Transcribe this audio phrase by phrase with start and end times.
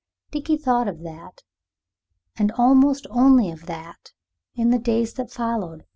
[0.31, 1.43] Dickie thought of that,
[2.35, 4.13] and almost only of that,
[4.55, 5.85] in the days that followed.